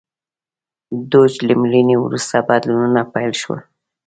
دوج 1.11 1.33
له 1.47 1.53
مړینې 1.61 1.95
وروسته 1.99 2.35
بدلونونه 2.47 3.01
پیل 3.13 3.31
شول. 3.41 3.59